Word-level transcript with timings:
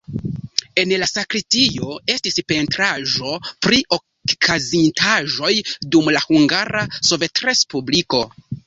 En 0.83 0.93
la 1.01 1.07
sakristio 1.09 1.97
estis 2.13 2.39
pentraĵo 2.53 3.35
pri 3.67 3.83
okazintaĵoj 4.01 5.55
dum 5.95 6.13
la 6.19 6.27
Hungara 6.29 6.87
Sovetrespubliko. 7.01 8.29